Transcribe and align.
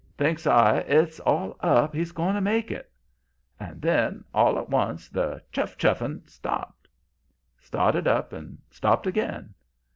Thinks 0.17 0.47
I: 0.47 0.77
'It's 0.77 1.19
all 1.19 1.57
up. 1.59 1.93
He's 1.93 2.11
going 2.11 2.33
to 2.33 2.41
make 2.41 2.71
it.' 2.71 2.91
"And 3.59 3.79
then, 3.83 4.23
all 4.33 4.57
at 4.57 4.67
once, 4.67 5.07
the 5.07 5.43
'chuff 5.51 5.77
chuff 5.77 6.01
ing' 6.01 6.23
stopped. 6.25 6.87
Started 7.59 8.07
up 8.07 8.33
and 8.33 8.57
stopped 8.71 9.05
again. 9.05 9.53